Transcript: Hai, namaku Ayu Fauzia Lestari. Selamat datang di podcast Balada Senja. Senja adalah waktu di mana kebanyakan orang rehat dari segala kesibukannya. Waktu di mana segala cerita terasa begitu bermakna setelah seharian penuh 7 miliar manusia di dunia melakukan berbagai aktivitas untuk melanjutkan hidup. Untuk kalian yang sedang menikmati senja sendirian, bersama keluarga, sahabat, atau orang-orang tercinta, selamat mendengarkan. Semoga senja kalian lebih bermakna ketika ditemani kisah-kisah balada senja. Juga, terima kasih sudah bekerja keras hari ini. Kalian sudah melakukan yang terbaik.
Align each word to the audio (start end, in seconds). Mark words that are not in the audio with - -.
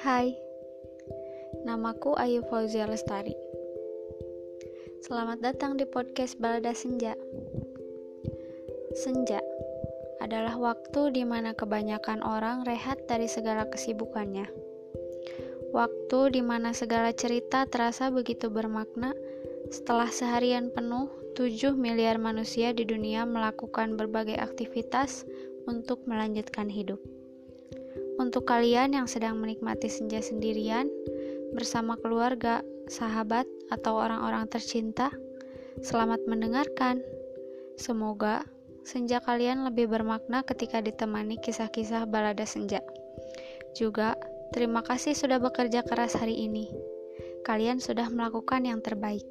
Hai, 0.00 0.32
namaku 1.68 2.16
Ayu 2.16 2.40
Fauzia 2.48 2.88
Lestari. 2.88 3.36
Selamat 5.04 5.44
datang 5.44 5.76
di 5.76 5.84
podcast 5.84 6.40
Balada 6.40 6.72
Senja. 6.72 7.12
Senja 8.96 9.44
adalah 10.24 10.56
waktu 10.56 11.12
di 11.12 11.28
mana 11.28 11.52
kebanyakan 11.52 12.24
orang 12.24 12.64
rehat 12.64 12.96
dari 13.12 13.28
segala 13.28 13.68
kesibukannya. 13.68 14.48
Waktu 15.76 16.32
di 16.32 16.40
mana 16.40 16.72
segala 16.72 17.12
cerita 17.12 17.68
terasa 17.68 18.08
begitu 18.08 18.48
bermakna 18.48 19.12
setelah 19.68 20.08
seharian 20.08 20.72
penuh 20.72 21.12
7 21.36 21.76
miliar 21.76 22.16
manusia 22.16 22.72
di 22.72 22.88
dunia 22.88 23.28
melakukan 23.28 24.00
berbagai 24.00 24.40
aktivitas 24.40 25.28
untuk 25.68 26.00
melanjutkan 26.08 26.72
hidup. 26.72 27.19
Untuk 28.20 28.44
kalian 28.44 28.92
yang 28.92 29.08
sedang 29.08 29.40
menikmati 29.40 29.88
senja 29.88 30.20
sendirian, 30.20 30.92
bersama 31.56 31.96
keluarga, 31.96 32.60
sahabat, 32.84 33.48
atau 33.72 33.96
orang-orang 33.96 34.44
tercinta, 34.44 35.08
selamat 35.80 36.20
mendengarkan. 36.28 37.00
Semoga 37.80 38.44
senja 38.84 39.24
kalian 39.24 39.64
lebih 39.64 39.88
bermakna 39.88 40.44
ketika 40.44 40.84
ditemani 40.84 41.40
kisah-kisah 41.40 42.04
balada 42.04 42.44
senja. 42.44 42.84
Juga, 43.72 44.20
terima 44.52 44.84
kasih 44.84 45.16
sudah 45.16 45.40
bekerja 45.40 45.80
keras 45.80 46.12
hari 46.12 46.44
ini. 46.44 46.68
Kalian 47.48 47.80
sudah 47.80 48.12
melakukan 48.12 48.68
yang 48.68 48.84
terbaik. 48.84 49.24